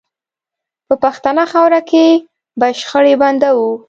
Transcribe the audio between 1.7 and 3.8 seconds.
کې به شخړې بندوو